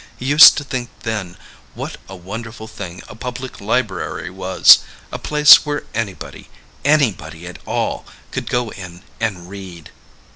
He 0.17 0.25
used 0.25 0.57
to 0.57 0.63
think 0.63 0.89
then, 1.01 1.37
what 1.75 1.97
a 2.09 2.15
wonderful 2.15 2.67
thing 2.67 3.03
a 3.07 3.13
public 3.13 3.61
library 3.61 4.31
was, 4.31 4.79
a 5.11 5.19
place 5.19 5.63
where 5.63 5.83
anybody, 5.93 6.49
anybody 6.83 7.45
at 7.45 7.59
all 7.67 8.07
could 8.31 8.49
go 8.49 8.71
in 8.71 9.03
and 9.19 9.47
read. 9.47 9.91